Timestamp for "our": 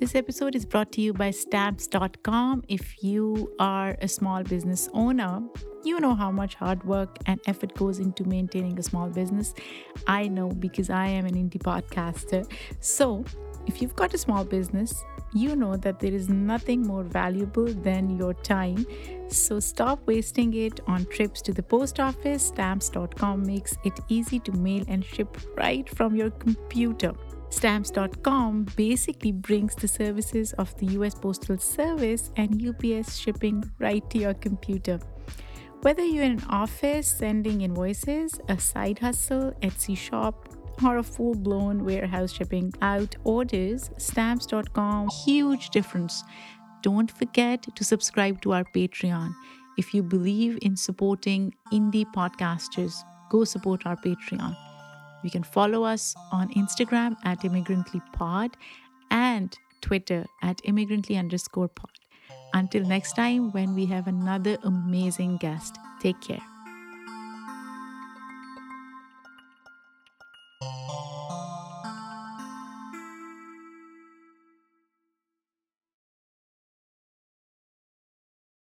48.52-48.64, 53.86-53.96